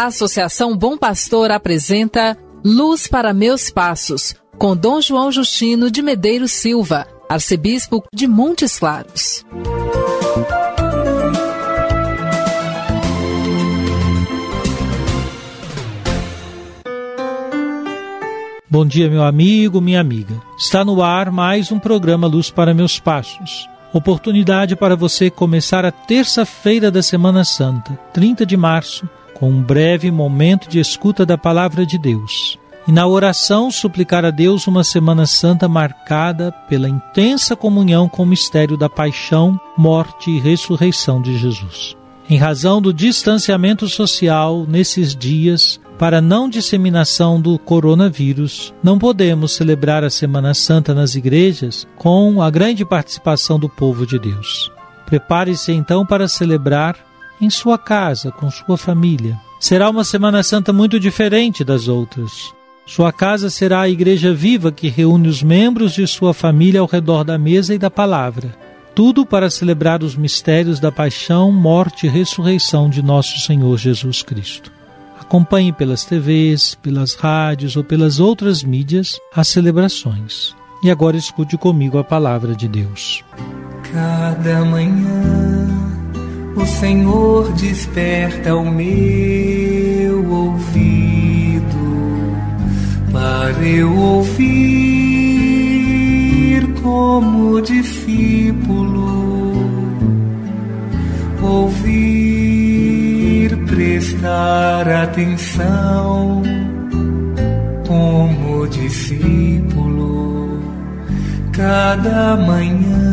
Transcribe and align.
A 0.00 0.06
Associação 0.06 0.74
Bom 0.74 0.96
Pastor 0.96 1.50
apresenta 1.50 2.34
Luz 2.64 3.06
para 3.06 3.34
Meus 3.34 3.68
Passos, 3.68 4.34
com 4.56 4.74
Dom 4.74 4.98
João 4.98 5.30
Justino 5.30 5.90
de 5.90 6.00
Medeiros 6.00 6.52
Silva, 6.52 7.06
arcebispo 7.28 8.02
de 8.10 8.26
Montes 8.26 8.78
Claros. 8.78 9.44
Bom 18.70 18.86
dia, 18.86 19.10
meu 19.10 19.22
amigo, 19.22 19.82
minha 19.82 20.00
amiga. 20.00 20.40
Está 20.56 20.82
no 20.82 21.02
ar 21.02 21.30
mais 21.30 21.70
um 21.70 21.78
programa 21.78 22.26
Luz 22.26 22.50
para 22.50 22.72
Meus 22.72 22.98
Passos. 22.98 23.68
Oportunidade 23.92 24.74
para 24.76 24.96
você 24.96 25.28
começar 25.28 25.84
a 25.84 25.92
terça-feira 25.92 26.90
da 26.90 27.02
Semana 27.02 27.44
Santa, 27.44 27.98
30 28.14 28.46
de 28.46 28.56
março, 28.56 29.06
com 29.40 29.48
um 29.50 29.62
breve 29.62 30.10
momento 30.10 30.68
de 30.68 30.78
escuta 30.78 31.24
da 31.24 31.38
Palavra 31.38 31.86
de 31.86 31.98
Deus. 31.98 32.58
E 32.86 32.92
na 32.92 33.06
oração, 33.06 33.70
suplicar 33.70 34.22
a 34.22 34.30
Deus 34.30 34.66
uma 34.66 34.84
Semana 34.84 35.24
Santa 35.24 35.66
marcada 35.66 36.52
pela 36.68 36.88
intensa 36.88 37.56
comunhão 37.56 38.06
com 38.06 38.22
o 38.22 38.26
mistério 38.26 38.76
da 38.76 38.88
paixão, 38.88 39.58
morte 39.78 40.30
e 40.30 40.38
ressurreição 40.38 41.22
de 41.22 41.38
Jesus. 41.38 41.96
Em 42.28 42.36
razão 42.36 42.82
do 42.82 42.92
distanciamento 42.92 43.88
social 43.88 44.66
nesses 44.68 45.16
dias, 45.16 45.80
para 45.98 46.20
não 46.20 46.48
disseminação 46.48 47.40
do 47.40 47.58
coronavírus, 47.58 48.74
não 48.82 48.98
podemos 48.98 49.52
celebrar 49.52 50.04
a 50.04 50.10
Semana 50.10 50.52
Santa 50.52 50.94
nas 50.94 51.14
igrejas 51.14 51.86
com 51.96 52.42
a 52.42 52.50
grande 52.50 52.84
participação 52.84 53.58
do 53.58 53.68
povo 53.68 54.06
de 54.06 54.18
Deus. 54.18 54.70
Prepare-se 55.06 55.72
então 55.72 56.04
para 56.04 56.28
celebrar 56.28 57.09
em 57.40 57.50
sua 57.50 57.78
casa, 57.78 58.30
com 58.30 58.50
sua 58.50 58.76
família. 58.76 59.38
Será 59.58 59.90
uma 59.90 60.04
Semana 60.04 60.42
Santa 60.42 60.72
muito 60.72 60.98
diferente 60.98 61.62
das 61.62 61.88
outras. 61.88 62.52
Sua 62.86 63.12
casa 63.12 63.48
será 63.50 63.82
a 63.82 63.88
igreja 63.88 64.34
viva 64.34 64.72
que 64.72 64.88
reúne 64.88 65.28
os 65.28 65.42
membros 65.42 65.92
de 65.92 66.06
sua 66.06 66.34
família 66.34 66.80
ao 66.80 66.86
redor 66.86 67.22
da 67.22 67.38
mesa 67.38 67.74
e 67.74 67.78
da 67.78 67.90
palavra. 67.90 68.52
Tudo 68.94 69.24
para 69.24 69.48
celebrar 69.48 70.02
os 70.02 70.16
mistérios 70.16 70.80
da 70.80 70.90
paixão, 70.90 71.52
morte 71.52 72.06
e 72.06 72.08
ressurreição 72.10 72.90
de 72.90 73.02
nosso 73.02 73.38
Senhor 73.40 73.78
Jesus 73.78 74.22
Cristo. 74.22 74.72
Acompanhe 75.20 75.72
pelas 75.72 76.04
TVs, 76.04 76.74
pelas 76.74 77.14
rádios 77.14 77.76
ou 77.76 77.84
pelas 77.84 78.18
outras 78.18 78.64
mídias 78.64 79.20
as 79.36 79.46
celebrações. 79.46 80.56
E 80.82 80.90
agora 80.90 81.16
escute 81.16 81.56
comigo 81.56 81.98
a 81.98 82.02
palavra 82.02 82.56
de 82.56 82.66
Deus. 82.66 83.22
Cada 83.92 84.64
manhã 84.64 85.59
Senhor 86.78 87.52
desperta 87.52 88.54
o 88.54 88.70
meu 88.70 90.30
ouvido 90.30 91.66
para 93.12 93.62
eu 93.66 93.94
ouvir 93.94 94.40
como 96.82 97.60
discípulo 97.60 99.10
ouvir 101.42 102.30
prestar 103.66 104.88
atenção 104.88 106.42
como 107.86 108.66
discípulo 108.68 110.60
cada 111.52 112.36
manhã. 112.36 113.10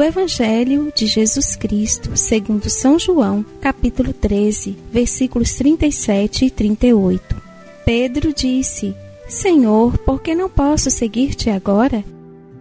Do 0.00 0.04
Evangelho 0.04 0.90
de 0.96 1.06
Jesus 1.06 1.54
Cristo, 1.54 2.16
segundo 2.16 2.70
São 2.70 2.98
João, 2.98 3.44
capítulo 3.60 4.14
13, 4.14 4.74
versículos 4.90 5.52
37 5.52 6.46
e 6.46 6.50
38. 6.50 7.36
Pedro 7.84 8.32
disse: 8.32 8.94
Senhor, 9.28 9.98
por 9.98 10.22
que 10.22 10.34
não 10.34 10.48
posso 10.48 10.90
seguir-te 10.90 11.50
agora? 11.50 12.02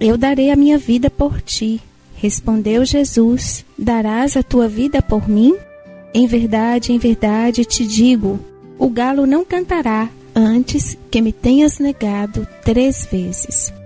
Eu 0.02 0.18
darei 0.18 0.52
a 0.52 0.56
minha 0.58 0.78
vida 0.78 1.10
por 1.10 1.42
ti. 1.42 1.80
Respondeu 2.14 2.84
Jesus: 2.84 3.64
Darás 3.78 4.36
a 4.36 4.44
tua 4.44 4.68
vida 4.68 5.02
por 5.02 5.30
mim? 5.30 5.56
Em 6.14 6.28
verdade, 6.28 6.92
em 6.92 6.98
verdade 6.98 7.64
te 7.64 7.88
digo: 7.88 8.38
o 8.78 8.90
galo 8.90 9.26
não 9.26 9.46
cantará 9.46 10.10
antes 10.36 10.98
que 11.10 11.22
me 11.22 11.32
tenhas 11.32 11.80
negado 11.80 12.46
três 12.66 13.08
vezes. 13.10 13.79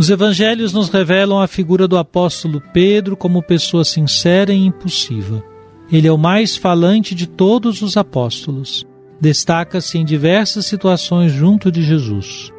Os 0.00 0.08
evangelhos 0.08 0.72
nos 0.72 0.88
revelam 0.88 1.42
a 1.42 1.46
figura 1.46 1.86
do 1.86 1.98
apóstolo 1.98 2.58
Pedro 2.72 3.14
como 3.14 3.42
pessoa 3.42 3.84
sincera 3.84 4.50
e 4.50 4.56
impulsiva. 4.56 5.44
Ele 5.92 6.08
é 6.08 6.10
o 6.10 6.16
mais 6.16 6.56
falante 6.56 7.14
de 7.14 7.26
todos 7.26 7.82
os 7.82 7.98
apóstolos. 7.98 8.86
Destaca-se 9.20 9.98
em 9.98 10.04
diversas 10.06 10.64
situações 10.64 11.32
junto 11.32 11.70
de 11.70 11.82
Jesus. 11.82 12.50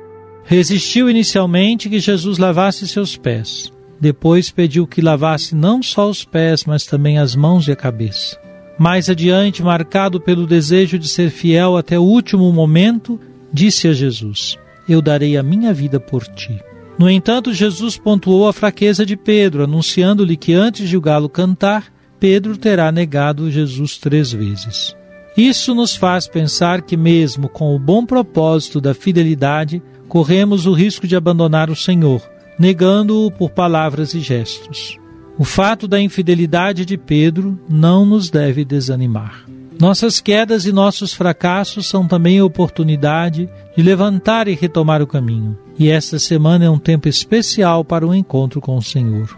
Resistiu 0.43 1.09
inicialmente 1.09 1.89
que 1.89 1.99
Jesus 1.99 2.37
lavasse 2.37 2.87
seus 2.87 3.17
pés. 3.17 3.73
Depois 3.99 4.51
pediu 4.51 4.85
que 4.85 5.01
lavasse 5.01 5.55
não 5.55 5.81
só 5.81 6.07
os 6.07 6.23
pés, 6.23 6.63
mas 6.65 6.85
também 6.85 7.17
as 7.17 7.35
mãos 7.35 7.67
e 7.67 7.71
a 7.71 7.75
cabeça. 7.75 8.39
Mais 8.77 9.09
adiante, 9.09 9.63
marcado 9.63 10.21
pelo 10.21 10.45
desejo 10.45 10.99
de 10.99 11.07
ser 11.07 11.31
fiel 11.31 11.75
até 11.75 11.97
o 11.97 12.03
último 12.03 12.53
momento, 12.53 13.19
disse 13.51 13.87
a 13.87 13.93
Jesus: 13.93 14.59
Eu 14.87 15.01
darei 15.01 15.37
a 15.37 15.41
minha 15.41 15.73
vida 15.73 15.99
por 15.99 16.27
ti. 16.27 16.61
No 16.97 17.09
entanto, 17.09 17.53
Jesus 17.53 17.97
pontuou 17.97 18.47
a 18.47 18.53
fraqueza 18.53 19.05
de 19.05 19.17
Pedro, 19.17 19.63
anunciando-lhe 19.63 20.37
que 20.37 20.53
antes 20.53 20.87
de 20.87 20.97
o 20.97 21.01
galo 21.01 21.27
cantar, 21.27 21.91
Pedro 22.19 22.55
terá 22.55 22.91
negado 22.91 23.49
Jesus 23.49 23.97
três 23.97 24.31
vezes. 24.31 24.95
Isso 25.35 25.73
nos 25.73 25.95
faz 25.95 26.27
pensar 26.27 26.81
que, 26.81 26.97
mesmo 26.97 27.49
com 27.49 27.75
o 27.75 27.79
bom 27.79 28.05
propósito 28.05 28.81
da 28.81 28.93
fidelidade, 28.93 29.81
corremos 30.07 30.67
o 30.67 30.73
risco 30.73 31.07
de 31.07 31.15
abandonar 31.15 31.69
o 31.69 31.75
Senhor, 31.75 32.21
negando-o 32.59 33.31
por 33.31 33.49
palavras 33.49 34.13
e 34.13 34.19
gestos. 34.19 34.99
O 35.37 35.43
fato 35.43 35.87
da 35.87 35.99
infidelidade 35.99 36.85
de 36.85 36.97
Pedro 36.97 37.57
não 37.67 38.05
nos 38.05 38.29
deve 38.29 38.65
desanimar. 38.65 39.45
Nossas 39.81 40.21
quedas 40.21 40.67
e 40.67 40.71
nossos 40.71 41.11
fracassos 41.11 41.87
são 41.87 42.07
também 42.07 42.37
a 42.37 42.45
oportunidade 42.45 43.49
de 43.75 43.81
levantar 43.81 44.47
e 44.47 44.53
retomar 44.53 45.01
o 45.01 45.07
caminho. 45.07 45.57
E 45.75 45.89
esta 45.89 46.19
semana 46.19 46.65
é 46.65 46.69
um 46.69 46.77
tempo 46.77 47.09
especial 47.09 47.83
para 47.83 48.05
o 48.05 48.13
encontro 48.13 48.61
com 48.61 48.77
o 48.77 48.81
Senhor. 48.83 49.35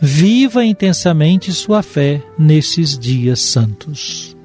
Viva 0.00 0.64
intensamente 0.64 1.52
sua 1.52 1.80
fé 1.80 2.20
nesses 2.36 2.98
dias 2.98 3.38
santos. 3.38 4.36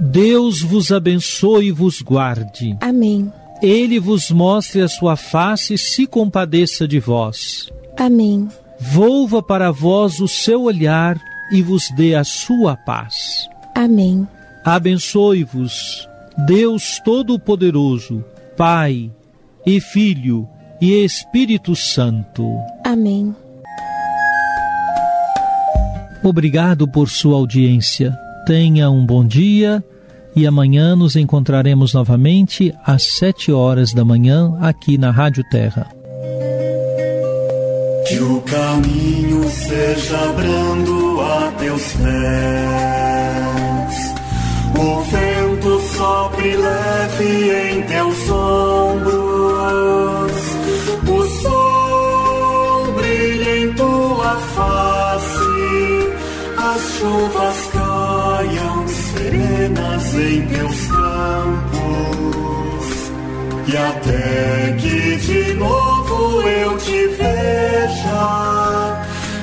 Deus 0.00 0.62
vos 0.62 0.90
abençoe 0.90 1.66
e 1.66 1.70
vos 1.70 2.00
guarde. 2.00 2.74
Amém. 2.80 3.30
Ele 3.60 4.00
vos 4.00 4.30
mostre 4.30 4.80
a 4.80 4.88
sua 4.88 5.14
face 5.14 5.74
e 5.74 5.78
se 5.78 6.06
compadeça 6.06 6.88
de 6.88 6.98
vós. 6.98 7.70
Amém. 7.98 8.48
Volva 8.90 9.40
para 9.40 9.70
vós 9.70 10.18
o 10.18 10.26
seu 10.26 10.62
olhar 10.62 11.16
e 11.52 11.62
vos 11.62 11.88
dê 11.94 12.16
a 12.16 12.24
sua 12.24 12.76
paz. 12.76 13.48
Amém. 13.76 14.26
Abençoe-vos, 14.64 16.08
Deus 16.46 17.00
Todo-Poderoso, 17.04 18.24
Pai 18.56 19.10
e 19.64 19.80
Filho 19.80 20.48
e 20.80 21.04
Espírito 21.04 21.76
Santo. 21.76 22.44
Amém. 22.84 23.34
Obrigado 26.24 26.88
por 26.88 27.08
sua 27.08 27.36
audiência. 27.36 28.18
Tenha 28.46 28.90
um 28.90 29.06
bom 29.06 29.24
dia 29.24 29.82
e 30.34 30.44
amanhã 30.44 30.96
nos 30.96 31.14
encontraremos 31.14 31.94
novamente 31.94 32.74
às 32.84 33.04
sete 33.14 33.52
horas 33.52 33.94
da 33.94 34.04
manhã 34.04 34.56
aqui 34.60 34.98
na 34.98 35.12
Rádio 35.12 35.44
Terra. 35.50 36.01
Que 38.08 38.18
o 38.18 38.40
caminho 38.42 39.48
seja 39.48 40.18
brando 40.34 41.20
a 41.20 41.52
teus 41.58 41.92
pés. 41.92 42.02
O 44.76 45.02
vento 45.02 45.80
sopre 45.96 46.56
leve 46.56 47.50
em 47.50 47.82
teus 47.82 48.28
ombros. 48.30 50.32
O 51.08 51.22
sol 51.42 52.92
brilha 52.92 53.58
em 53.58 53.72
tua 53.74 54.36
face. 54.56 56.10
As 56.58 56.80
chuvas 56.98 57.70
caiam 57.72 58.88
serenas 58.88 60.14
em 60.14 60.42
teus 60.46 60.86
campos. 60.88 62.86
E 63.68 63.76
até 63.76 64.74
que 64.78 65.16
de 65.18 65.54
novo 65.54 65.91
eu 66.42 66.78
te 66.78 67.06
veja. 67.08 69.02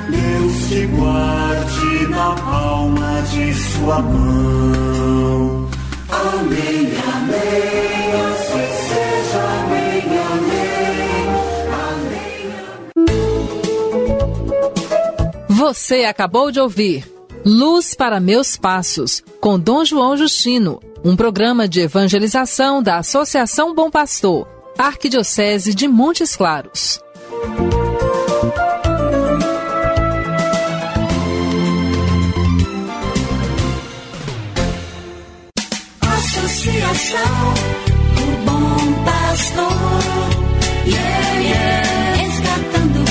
Deus 0.10 0.68
te 0.70 0.86
guarde 0.88 2.08
na 2.10 2.36
palma 2.36 3.22
de 3.32 3.54
sua 3.54 4.02
mão. 4.02 5.70
Amém, 6.10 6.92
amém, 7.14 8.14
assim 8.32 8.68
seja, 8.88 9.42
amém, 9.60 10.04
amém, 10.34 11.28
amém. 11.86 13.18
Você 15.50 16.04
acabou 16.06 16.52
de 16.52 16.60
ouvir 16.60 17.06
Luz 17.46 17.94
para 17.94 18.20
Meus 18.20 18.58
Passos, 18.58 19.24
com 19.40 19.60
Dom 19.60 19.86
João 19.86 20.18
Justino, 20.18 20.80
um 21.04 21.16
programa 21.16 21.68
de 21.68 21.82
evangelização 21.82 22.84
da 22.84 22.98
Associação 22.98 23.74
Bom 23.74 23.90
Pastor, 23.90 24.46
Arquidiocese 24.78 25.74
de 25.74 25.88
Montes 25.88 26.36
Claros. 26.36 27.00
Associação 36.02 37.54
do 38.16 38.26
Bom 38.46 39.04
Pastor, 39.06 39.72
yeah, 40.86 41.40
yeah, 41.40 42.16
resgatando 42.16 43.09